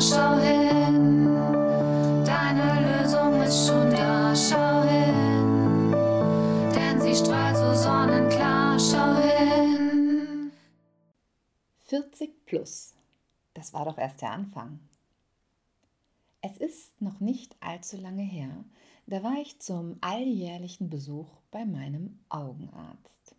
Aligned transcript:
schau 0.00 0.38
hin. 0.38 1.34
Deine 2.24 3.02
Lösung 3.02 3.40
ist 3.42 3.66
schon 3.66 3.90
da, 3.90 4.34
schau 4.34 4.82
hin. 4.82 5.92
Denn 6.74 7.00
sie 7.00 7.14
strahlt 7.14 7.56
so 7.56 7.74
sonnenklar, 7.74 8.78
schau 8.78 9.14
hin. 9.16 10.52
40 11.86 12.46
plus. 12.46 12.94
Das 13.54 13.74
war 13.74 13.84
doch 13.84 13.98
erst 13.98 14.22
der 14.22 14.32
Anfang. 14.32 14.80
Es 16.40 16.56
ist 16.56 17.02
noch 17.02 17.20
nicht 17.20 17.54
allzu 17.60 17.98
lange 17.98 18.22
her, 18.22 18.64
da 19.06 19.22
war 19.22 19.34
ich 19.42 19.60
zum 19.60 19.98
alljährlichen 20.00 20.88
Besuch 20.88 21.28
bei 21.50 21.66
meinem 21.66 22.18
Augenarzt. 22.30 23.34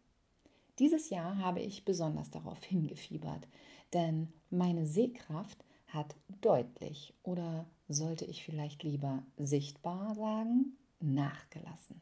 Dieses 0.77 1.09
Jahr 1.09 1.37
habe 1.39 1.61
ich 1.61 1.85
besonders 1.85 2.29
darauf 2.29 2.63
hingefiebert, 2.63 3.47
denn 3.93 4.31
meine 4.51 4.85
Sehkraft 4.85 5.63
hat 5.93 6.15
deutlich 6.41 7.13
oder 7.23 7.65
sollte 7.87 8.25
ich 8.25 8.43
vielleicht 8.43 8.83
lieber 8.83 9.23
sichtbar 9.37 10.15
sagen, 10.15 10.77
nachgelassen. 10.99 12.01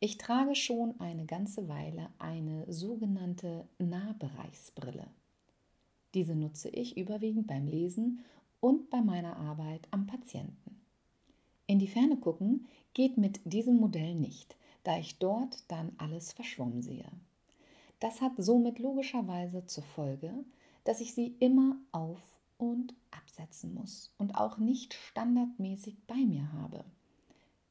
Ich 0.00 0.16
trage 0.16 0.54
schon 0.54 0.98
eine 1.00 1.26
ganze 1.26 1.68
Weile 1.68 2.08
eine 2.18 2.72
sogenannte 2.72 3.66
Nahbereichsbrille. 3.78 5.06
Diese 6.14 6.36
nutze 6.36 6.68
ich 6.68 6.96
überwiegend 6.96 7.48
beim 7.48 7.66
Lesen 7.66 8.24
und 8.60 8.90
bei 8.90 9.00
meiner 9.00 9.36
Arbeit 9.36 9.88
am 9.90 10.06
Patienten. 10.06 10.80
In 11.66 11.78
die 11.78 11.88
Ferne 11.88 12.16
gucken 12.16 12.66
geht 12.94 13.18
mit 13.18 13.40
diesem 13.44 13.76
Modell 13.76 14.14
nicht, 14.14 14.56
da 14.84 14.98
ich 14.98 15.18
dort 15.18 15.64
dann 15.68 15.92
alles 15.98 16.32
verschwommen 16.32 16.82
sehe. 16.82 17.10
Das 18.00 18.20
hat 18.20 18.32
somit 18.38 18.78
logischerweise 18.78 19.66
zur 19.66 19.84
Folge, 19.84 20.32
dass 20.84 21.00
ich 21.00 21.12
sie 21.12 21.34
immer 21.40 21.76
auf 21.92 22.20
und 22.56 22.94
absetzen 23.38 23.74
muss 23.74 24.12
und 24.18 24.34
auch 24.34 24.58
nicht 24.58 24.94
standardmäßig 24.94 26.06
bei 26.06 26.16
mir 26.16 26.52
habe. 26.52 26.84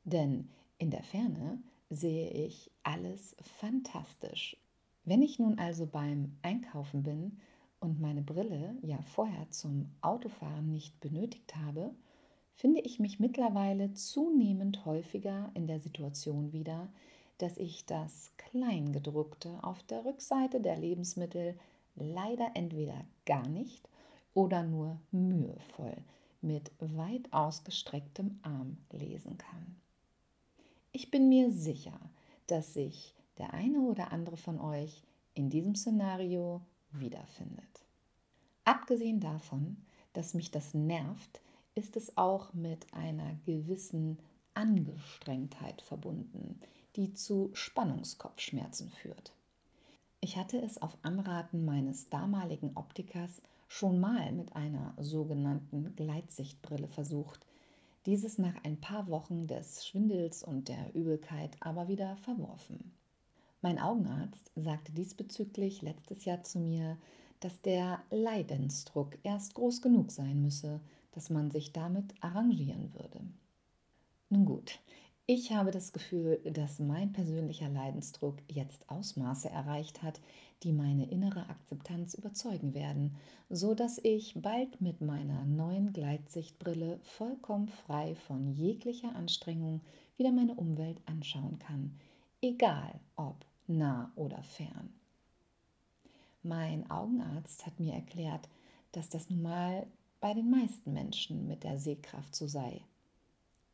Denn 0.03 0.49
in 0.77 0.91
der 0.91 1.03
Ferne 1.03 1.61
sehe 1.89 2.29
ich 2.29 2.71
alles 2.83 3.35
fantastisch. 3.59 4.57
Wenn 5.03 5.21
ich 5.21 5.39
nun 5.39 5.59
also 5.59 5.85
beim 5.85 6.37
Einkaufen 6.41 7.03
bin, 7.03 7.39
und 7.79 8.01
meine 8.01 8.21
Brille 8.21 8.75
ja 8.81 8.99
vorher 9.03 9.49
zum 9.51 9.91
Autofahren 10.01 10.71
nicht 10.71 10.99
benötigt 10.99 11.55
habe, 11.55 11.93
finde 12.55 12.81
ich 12.81 12.99
mich 12.99 13.19
mittlerweile 13.19 13.93
zunehmend 13.93 14.85
häufiger 14.85 15.51
in 15.53 15.67
der 15.67 15.79
Situation 15.79 16.53
wieder, 16.53 16.89
dass 17.37 17.57
ich 17.57 17.85
das 17.85 18.31
Kleingedruckte 18.37 19.63
auf 19.63 19.83
der 19.83 20.05
Rückseite 20.05 20.59
der 20.59 20.75
Lebensmittel 20.75 21.55
leider 21.95 22.49
entweder 22.55 23.05
gar 23.25 23.47
nicht 23.47 23.87
oder 24.37 24.61
nur 24.61 24.99
mühevoll 25.09 25.97
mit 26.41 26.71
weit 26.79 27.33
ausgestrecktem 27.33 28.37
Arm 28.43 28.77
lesen 28.91 29.39
kann. 29.39 29.81
Ich 30.91 31.09
bin 31.09 31.27
mir 31.27 31.51
sicher, 31.51 31.99
dass 32.45 32.75
sich 32.75 33.15
der 33.39 33.55
eine 33.55 33.79
oder 33.79 34.11
andere 34.11 34.37
von 34.37 34.59
euch 34.59 35.01
in 35.33 35.49
diesem 35.49 35.73
Szenario 35.73 36.61
wiederfindet. 36.91 37.83
Abgesehen 38.63 39.19
davon, 39.19 39.77
dass 40.13 40.35
mich 40.35 40.51
das 40.51 40.75
nervt, 40.75 41.41
ist 41.73 41.97
es 41.97 42.15
auch 42.15 42.53
mit 42.53 42.93
einer 42.93 43.33
gewissen 43.47 44.19
Angestrengtheit 44.53 45.81
verbunden, 45.81 46.59
die 46.95 47.11
zu 47.15 47.49
Spannungskopfschmerzen 47.53 48.91
führt. 48.91 49.33
Ich 50.21 50.37
hatte 50.37 50.61
es 50.61 50.79
auf 50.79 50.95
Anraten 51.01 51.65
meines 51.65 52.09
damaligen 52.09 52.73
Optikers 52.75 53.41
schon 53.67 53.99
mal 53.99 54.31
mit 54.31 54.55
einer 54.55 54.93
sogenannten 54.97 55.95
Gleitsichtbrille 55.95 56.87
versucht, 56.87 57.45
dieses 58.05 58.37
nach 58.37 58.55
ein 58.63 58.79
paar 58.79 59.07
Wochen 59.09 59.47
des 59.47 59.85
Schwindels 59.85 60.43
und 60.43 60.69
der 60.69 60.95
Übelkeit 60.95 61.57
aber 61.59 61.87
wieder 61.87 62.15
verworfen. 62.17 62.93
Mein 63.61 63.79
Augenarzt 63.79 64.51
sagte 64.55 64.93
diesbezüglich 64.93 65.81
letztes 65.81 66.23
Jahr 66.25 66.43
zu 66.43 66.59
mir, 66.59 66.97
dass 67.39 67.61
der 67.61 68.01
Leidensdruck 68.09 69.17
erst 69.23 69.55
groß 69.55 69.81
genug 69.81 70.11
sein 70.11 70.41
müsse, 70.41 70.79
dass 71.11 71.29
man 71.29 71.51
sich 71.51 71.73
damit 71.73 72.13
arrangieren 72.21 72.93
würde. 72.93 73.19
Nun 74.29 74.45
gut, 74.45 74.79
ich 75.29 75.51
habe 75.51 75.71
das 75.71 75.91
Gefühl, 75.91 76.39
dass 76.45 76.79
mein 76.79 77.11
persönlicher 77.11 77.67
Leidensdruck 77.67 78.37
jetzt 78.47 78.89
Ausmaße 78.89 79.49
erreicht 79.49 80.01
hat, 80.01 80.21
die 80.63 80.71
meine 80.71 81.11
innere 81.11 81.49
Akzeptanz 81.49 82.13
überzeugen 82.13 82.73
werden, 82.73 83.13
so 83.49 83.75
dass 83.75 83.99
ich 84.01 84.41
bald 84.41 84.79
mit 84.79 85.01
meiner 85.01 85.43
neuen 85.45 85.91
Gleitsichtbrille 85.91 86.99
vollkommen 87.03 87.67
frei 87.67 88.15
von 88.15 88.53
jeglicher 88.53 89.13
Anstrengung 89.17 89.81
wieder 90.15 90.31
meine 90.31 90.55
Umwelt 90.55 91.01
anschauen 91.05 91.59
kann, 91.59 91.99
egal 92.41 92.97
ob 93.17 93.45
nah 93.67 94.13
oder 94.15 94.41
fern. 94.43 94.93
Mein 96.41 96.89
Augenarzt 96.89 97.65
hat 97.65 97.81
mir 97.81 97.93
erklärt, 97.93 98.47
dass 98.93 99.09
das 99.09 99.29
nun 99.29 99.41
mal 99.41 99.85
bei 100.21 100.33
den 100.33 100.49
meisten 100.49 100.93
Menschen 100.93 101.47
mit 101.47 101.65
der 101.65 101.77
Sehkraft 101.77 102.33
so 102.33 102.47
sei. 102.47 102.81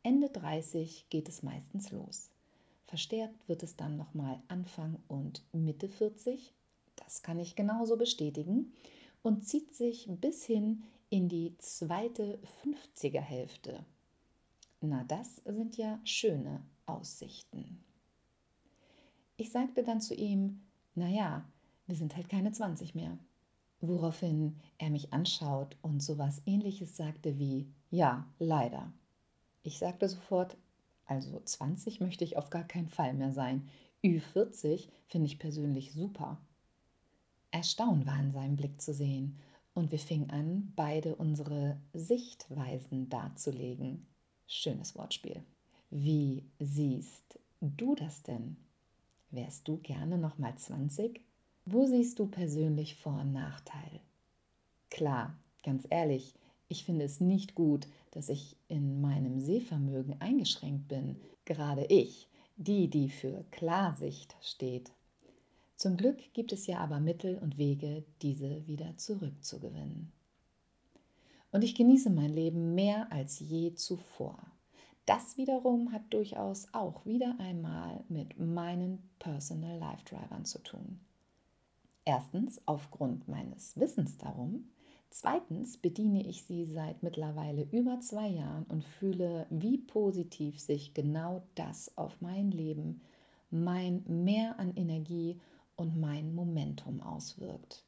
Ende 0.04 0.30
30 0.30 1.06
geht 1.10 1.30
es 1.30 1.44
meistens 1.44 1.92
los. 1.92 2.30
Verstärkt 2.86 3.48
wird 3.48 3.64
es 3.64 3.78
dann 3.78 3.96
nochmal 3.96 4.42
Anfang 4.50 4.98
und 5.08 5.42
Mitte 5.54 5.88
40, 5.88 6.54
das 6.98 7.24
kann 7.24 7.40
ich 7.40 7.56
genauso 7.56 7.96
bestätigen, 7.96 8.74
und 9.22 9.48
zieht 9.48 9.74
sich 9.74 10.08
bis 10.10 10.44
hin 10.44 10.84
in 11.10 11.30
die 11.30 11.58
zweite 11.58 12.38
50er 12.64 13.22
Hälfte. 13.22 13.86
Na, 14.82 15.06
das 15.06 15.38
sind 15.46 15.78
ja 15.78 16.00
schöne 16.04 16.62
Aussichten. 16.86 17.82
Ich 19.38 19.52
sagte 19.52 19.84
dann 19.84 20.02
zu 20.02 20.14
ihm, 20.14 20.62
naja, 20.96 21.46
wir 21.88 21.96
sind 21.96 22.16
halt 22.18 22.28
keine 22.28 22.52
20 22.52 22.94
mehr. 22.94 23.18
Woraufhin 23.80 24.60
er 24.78 24.90
mich 24.90 25.14
anschaut 25.14 25.78
und 25.82 26.04
sowas 26.04 26.42
ähnliches 26.46 26.98
sagte 26.98 27.40
wie, 27.40 27.68
ja, 27.90 28.28
leider. 28.40 28.92
Ich 29.64 29.78
sagte 29.78 30.08
sofort, 30.10 30.58
also 31.06 31.42
20 31.44 32.02
möchte 32.02 32.24
ich 32.24 32.38
auf 32.38 32.50
gar 32.50 32.66
keinen 32.66 32.90
Fall 32.90 33.14
mehr 33.14 33.32
sein. 33.32 33.70
Ü40 34.04 34.90
finde 35.08 35.28
ich 35.28 35.40
persönlich 35.40 35.94
super. 35.94 36.38
Erstaunt 37.52 38.06
war 38.06 38.20
in 38.20 38.32
seinem 38.32 38.56
Blick 38.58 38.82
zu 38.82 38.94
sehen 38.94 39.38
und 39.74 39.92
wir 39.92 40.00
fingen 40.00 40.30
an, 40.30 40.74
beide 40.76 41.16
unsere 41.16 41.78
Sichtweisen 41.94 43.10
darzulegen. 43.10 44.06
Schönes 44.48 44.96
Wortspiel. 44.96 45.44
Wie 45.90 46.44
siehst 46.60 47.40
du 47.62 47.96
das 47.96 48.24
denn? 48.24 48.58
Wärst 49.32 49.68
du 49.68 49.78
gerne 49.78 50.18
noch 50.18 50.38
mal 50.38 50.56
20? 50.56 51.22
Wo 51.66 51.86
siehst 51.86 52.20
du 52.20 52.28
persönlich 52.28 52.96
Vor- 52.96 53.22
und 53.22 53.32
Nachteil? 53.32 54.02
Klar, 54.90 55.38
ganz 55.64 55.86
ehrlich, 55.90 56.36
ich 56.68 56.84
finde 56.84 57.06
es 57.06 57.20
nicht 57.20 57.56
gut, 57.56 57.88
dass 58.14 58.30
ich 58.30 58.56
in 58.68 59.02
meinem 59.02 59.40
Sehvermögen 59.40 60.22
eingeschränkt 60.22 60.88
bin. 60.88 61.18
Gerade 61.46 61.86
ich, 61.86 62.30
die, 62.56 62.90
die 62.90 63.10
für 63.10 63.44
Klarsicht 63.52 64.36
steht. 64.42 64.92
Zum 65.76 65.98
Glück 65.98 66.34
gibt 66.34 66.54
es 66.54 66.68
ja 66.68 66.78
aber 66.78 67.00
Mittel 67.00 67.38
und 67.40 67.58
Wege, 67.58 68.04
diese 68.22 68.68
wieder 68.68 68.96
zurückzugewinnen. 68.98 70.12
Und 71.52 71.64
ich 71.64 71.76
genieße 71.76 72.10
mein 72.10 72.32
Leben 72.32 72.76
mehr 72.76 73.12
als 73.12 73.40
je 73.40 73.74
zuvor. 73.74 74.40
Das 75.06 75.36
wiederum 75.38 75.92
hat 75.92 76.02
durchaus 76.12 76.68
auch 76.74 77.06
wieder 77.06 77.36
einmal 77.40 78.04
mit 78.08 78.40
meinen 78.40 79.10
Personal 79.20 79.78
Life 79.78 80.06
Drivern 80.06 80.46
zu 80.46 80.60
tun. 80.60 81.00
Erstens 82.06 82.62
aufgrund 82.66 83.28
meines 83.28 83.78
Wissens 83.78 84.18
darum. 84.18 84.70
Zweitens 85.16 85.78
bediene 85.78 86.26
ich 86.26 86.44
sie 86.44 86.66
seit 86.66 87.04
mittlerweile 87.04 87.68
über 87.72 88.00
zwei 88.00 88.30
Jahren 88.30 88.64
und 88.64 88.84
fühle, 88.84 89.46
wie 89.52 89.78
positiv 89.78 90.60
sich 90.60 90.96
genau 90.96 91.44
das 91.54 91.96
auf 92.00 92.20
mein 92.20 92.50
Leben, 92.50 93.00
mein 93.52 94.04
Mehr 94.08 94.58
an 94.58 94.76
Energie 94.76 95.40
und 95.76 96.00
mein 96.00 96.34
Momentum 96.34 97.00
auswirkt. 97.00 97.86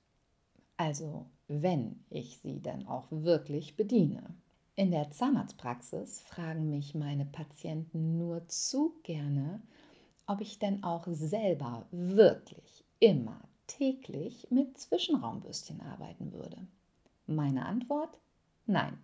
Also 0.77 1.25
wenn 1.47 2.05
ich 2.11 2.37
sie 2.37 2.61
dann 2.61 2.85
auch 2.85 3.07
wirklich 3.09 3.75
bediene. 3.75 4.35
In 4.75 4.91
der 4.91 5.09
Zahnarztpraxis 5.09 6.21
fragen 6.21 6.69
mich 6.69 6.93
meine 6.93 7.25
Patienten 7.25 8.19
nur 8.19 8.47
zu 8.49 8.99
gerne, 9.01 9.63
ob 10.27 10.41
ich 10.41 10.59
denn 10.59 10.83
auch 10.83 11.07
selber 11.07 11.87
wirklich 11.89 12.85
immer 12.99 13.41
täglich 13.65 14.45
mit 14.51 14.77
Zwischenraumbürstchen 14.77 15.81
arbeiten 15.81 16.31
würde. 16.31 16.67
Meine 17.27 17.65
Antwort? 17.65 18.19
Nein. 18.65 18.97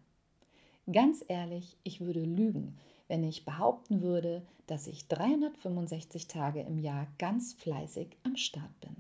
Ganz 0.92 1.24
ehrlich, 1.28 1.78
ich 1.84 2.02
würde 2.02 2.24
lügen, 2.24 2.78
wenn 3.08 3.24
ich 3.24 3.46
behaupten 3.46 4.02
würde, 4.02 4.42
dass 4.68 4.88
ich 4.88 5.08
365 5.08 6.28
Tage 6.28 6.62
im 6.62 6.80
Jahr 6.80 7.08
ganz 7.18 7.54
fleißig 7.54 8.18
am 8.24 8.36
Start 8.36 8.80
bin. 8.80 8.96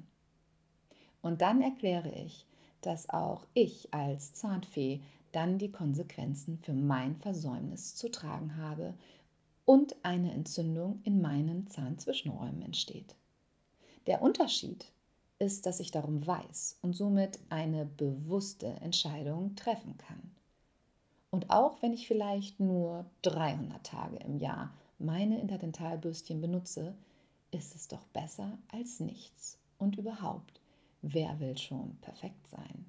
Und 1.22 1.42
dann 1.42 1.62
erkläre 1.62 2.12
ich, 2.12 2.46
dass 2.82 3.10
auch 3.10 3.46
ich 3.54 3.94
als 3.94 4.34
Zahnfee 4.34 5.02
dann 5.32 5.58
die 5.58 5.72
Konsequenzen 5.72 6.58
für 6.58 6.74
mein 6.74 7.16
Versäumnis 7.16 7.96
zu 7.96 8.10
tragen 8.10 8.58
habe 8.58 8.94
und 9.66 9.96
eine 10.04 10.32
Entzündung 10.32 11.00
in 11.04 11.22
meinen 11.22 11.68
Zahnzwischenräumen 11.68 12.64
entsteht. 12.64 13.16
Der 14.08 14.22
Unterschied 14.22 14.92
ist, 15.42 15.66
dass 15.66 15.80
ich 15.80 15.92
darum 15.92 16.26
weiß 16.26 16.78
und 16.82 16.94
somit 16.94 17.40
eine 17.50 17.86
bewusste 17.86 18.68
Entscheidung 18.68 19.56
treffen 19.56 19.98
kann. 19.98 20.32
Und 21.32 21.50
auch 21.50 21.82
wenn 21.82 21.94
ich 21.94 22.08
vielleicht 22.08 22.60
nur 22.60 23.06
300 23.24 23.84
Tage 23.84 24.18
im 24.18 24.38
Jahr 24.38 24.72
meine 25.00 25.42
Interdentalbürstchen 25.42 26.42
benutze, 26.42 26.94
ist 27.50 27.76
es 27.76 27.88
doch 27.88 28.04
besser 28.14 28.58
als 28.72 29.00
nichts. 29.00 29.58
Und 29.80 29.98
überhaupt, 29.98 30.62
wer 31.02 31.40
will 31.40 31.58
schon 31.58 31.98
perfekt 32.02 32.48
sein? 32.48 32.86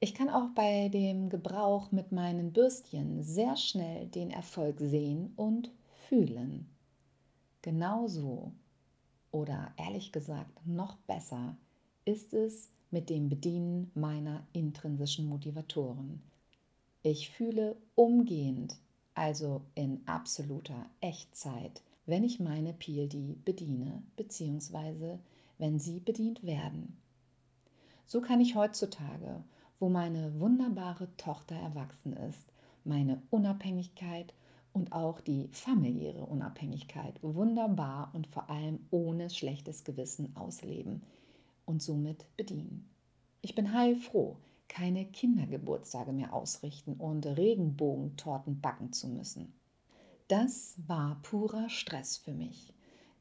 Ich 0.00 0.14
kann 0.14 0.28
auch 0.28 0.48
bei 0.54 0.88
dem 0.88 1.28
Gebrauch 1.28 1.92
mit 1.92 2.10
meinen 2.10 2.52
Bürstchen 2.52 3.22
sehr 3.22 3.54
schnell 3.56 4.06
den 4.06 4.30
Erfolg 4.30 4.80
sehen 4.80 5.32
und 5.36 5.70
fühlen. 6.08 6.68
Genauso 7.62 8.52
oder 9.32 9.72
ehrlich 9.76 10.12
gesagt 10.12 10.66
noch 10.66 10.96
besser 11.06 11.56
ist 12.04 12.34
es 12.34 12.70
mit 12.90 13.10
dem 13.10 13.28
Bedienen 13.28 13.90
meiner 13.94 14.46
intrinsischen 14.52 15.28
Motivatoren. 15.28 16.22
Ich 17.02 17.30
fühle 17.30 17.76
umgehend, 17.94 18.76
also 19.14 19.62
in 19.74 20.00
absoluter 20.06 20.86
Echtzeit, 21.00 21.82
wenn 22.06 22.24
ich 22.24 22.40
meine 22.40 22.72
PLD 22.72 23.44
bediene 23.44 24.02
bzw. 24.16 25.18
wenn 25.58 25.78
sie 25.78 26.00
bedient 26.00 26.42
werden. 26.42 26.96
So 28.06 28.20
kann 28.20 28.40
ich 28.40 28.56
heutzutage 28.56 29.44
wo 29.80 29.88
meine 29.88 30.38
wunderbare 30.38 31.08
Tochter 31.16 31.56
erwachsen 31.56 32.12
ist, 32.12 32.52
meine 32.84 33.20
Unabhängigkeit 33.30 34.34
und 34.80 34.92
auch 34.92 35.20
die 35.20 35.46
familiäre 35.52 36.24
Unabhängigkeit 36.24 37.22
wunderbar 37.22 38.10
und 38.14 38.26
vor 38.26 38.48
allem 38.48 38.78
ohne 38.90 39.28
schlechtes 39.28 39.84
Gewissen 39.84 40.34
ausleben 40.36 41.02
und 41.66 41.82
somit 41.82 42.24
bedienen. 42.38 42.88
Ich 43.42 43.54
bin 43.54 43.74
heilfroh, 43.74 44.38
keine 44.68 45.04
Kindergeburtstage 45.04 46.12
mehr 46.12 46.32
ausrichten 46.32 46.94
und 46.94 47.26
Regenbogentorten 47.26 48.62
backen 48.62 48.94
zu 48.94 49.08
müssen. 49.08 49.52
Das 50.28 50.76
war 50.86 51.20
purer 51.20 51.68
Stress 51.68 52.16
für 52.16 52.32
mich. 52.32 52.72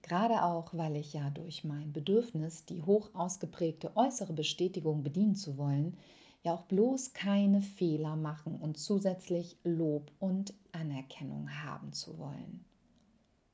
Gerade 0.01 0.45
auch, 0.45 0.73
weil 0.73 0.95
ich 0.95 1.11
ja 1.11 1.29
durch 1.29 1.65
mein 1.65 1.91
Bedürfnis, 1.91 2.63
die 2.63 2.83
hoch 2.83 3.09
ausgeprägte 3.13 3.97
äußere 3.97 4.31
Bestätigung 4.31 5.03
bedienen 5.03 5.35
zu 5.35 5.57
wollen, 5.57 5.97
ja 6.44 6.53
auch 6.53 6.63
bloß 6.63 7.13
keine 7.13 7.62
Fehler 7.62 8.15
machen 8.15 8.57
und 8.57 8.77
zusätzlich 8.77 9.57
Lob 9.63 10.12
und 10.19 10.53
Anerkennung 10.71 11.50
haben 11.63 11.94
zu 11.94 12.18
wollen. 12.18 12.63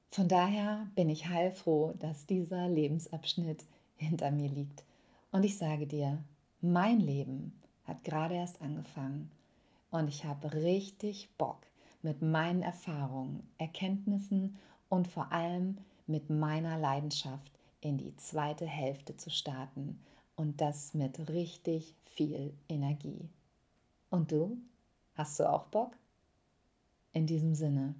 Von 0.09 0.27
daher 0.27 0.87
bin 0.95 1.09
ich 1.09 1.27
heilfroh, 1.27 1.93
dass 1.99 2.25
dieser 2.25 2.69
Lebensabschnitt 2.69 3.65
hinter 3.97 4.31
mir 4.31 4.49
liegt. 4.49 4.83
Und 5.31 5.43
ich 5.43 5.57
sage 5.57 5.87
dir, 5.87 6.23
mein 6.61 6.99
Leben 6.99 7.53
hat 7.83 8.03
gerade 8.03 8.35
erst 8.35 8.61
angefangen 8.61 9.29
und 9.91 10.07
ich 10.07 10.25
habe 10.25 10.53
richtig 10.53 11.29
Bock, 11.37 11.59
mit 12.01 12.21
meinen 12.21 12.61
Erfahrungen, 12.61 13.43
Erkenntnissen 13.57 14.57
und 14.89 15.07
vor 15.07 15.31
allem 15.31 15.77
mit 16.07 16.29
meiner 16.29 16.77
Leidenschaft 16.77 17.51
in 17.81 17.97
die 17.97 18.15
zweite 18.15 18.65
Hälfte 18.65 19.17
zu 19.17 19.29
starten 19.29 19.99
und 20.35 20.61
das 20.61 20.93
mit 20.93 21.29
richtig 21.29 21.95
viel 22.03 22.53
Energie. 22.69 23.29
Und 24.09 24.31
du? 24.31 24.57
Hast 25.15 25.39
du 25.39 25.49
auch 25.49 25.67
Bock? 25.67 25.95
In 27.13 27.27
diesem 27.27 27.55
Sinne, 27.55 27.95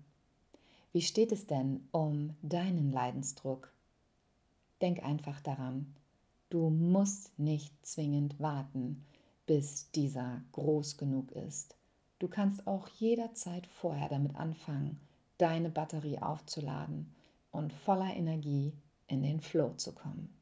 wie 0.91 1.01
steht 1.01 1.31
es 1.31 1.47
denn 1.47 1.87
um 1.91 2.35
deinen 2.41 2.91
Leidensdruck? 2.91 3.71
Denk 4.81 5.03
einfach 5.03 5.39
daran, 5.41 5.93
du 6.49 6.69
musst 6.69 7.37
nicht 7.39 7.73
zwingend 7.85 8.39
warten, 8.39 9.05
bis 9.45 9.91
dieser 9.91 10.41
groß 10.51 10.97
genug 10.97 11.31
ist. 11.31 11.75
Du 12.19 12.27
kannst 12.27 12.65
auch 12.65 12.87
jederzeit 12.87 13.67
vorher 13.67 14.09
damit 14.09 14.35
anfangen, 14.35 14.99
deine 15.37 15.69
Batterie 15.69 16.19
aufzuladen 16.19 17.13
und 17.51 17.73
voller 17.73 18.13
Energie 18.15 18.73
in 19.07 19.21
den 19.21 19.41
Flow 19.41 19.73
zu 19.75 19.93
kommen. 19.93 20.33